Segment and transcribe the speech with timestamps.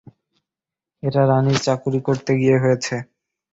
[1.03, 2.95] এটা রাণীর চাকুরী করতে গিয়ে হয়েছে।